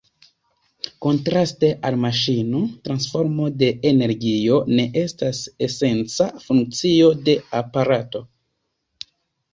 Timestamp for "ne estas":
4.73-5.43